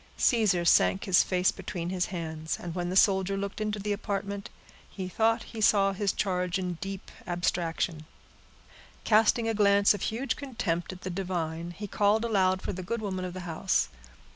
Caesar 0.17 0.65
sank 0.65 1.03
his 1.03 1.21
face 1.21 1.51
between 1.51 1.91
his 1.91 2.07
hands; 2.07 2.57
and 2.59 2.73
when 2.73 2.89
the 2.89 2.95
soldier 2.95 3.37
looked 3.37 3.61
into 3.61 3.77
the 3.77 3.91
apartment, 3.93 4.49
he 4.89 5.07
thought 5.07 5.43
he 5.53 5.61
saw 5.61 5.93
his 5.93 6.11
charge 6.11 6.57
in 6.57 6.79
deep 6.81 7.11
abstraction. 7.27 8.07
Casting 9.03 9.47
a 9.47 9.53
glance 9.53 9.93
of 9.93 10.01
huge 10.01 10.35
contempt 10.35 10.91
at 10.91 11.01
the 11.01 11.11
divine, 11.11 11.69
he 11.69 11.85
called 11.85 12.25
aloud 12.25 12.63
for 12.63 12.73
the 12.73 12.81
good 12.81 12.99
woman 12.99 13.23
of 13.23 13.35
the 13.35 13.41
house. 13.41 13.89